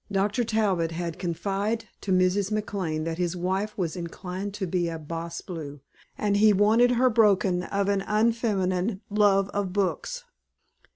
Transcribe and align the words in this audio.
IV 0.09 0.13
Dr. 0.15 0.43
Talbot 0.43 0.89
had 0.93 1.19
confided 1.19 1.87
to 2.01 2.11
Mrs. 2.11 2.51
McLane 2.51 3.05
that 3.05 3.19
his 3.19 3.35
wife 3.35 3.77
was 3.77 3.95
inclined 3.95 4.51
to 4.55 4.65
be 4.65 4.89
a 4.89 4.97
bas 4.97 5.41
bleu 5.41 5.79
and 6.17 6.37
he 6.37 6.51
wanted 6.51 6.93
her 6.93 7.11
broken 7.11 7.61
of 7.65 7.87
an 7.87 8.01
unfeminine 8.07 9.01
love 9.11 9.47
of 9.49 9.73
books. 9.73 10.23